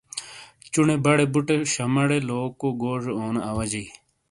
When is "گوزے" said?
2.81-3.11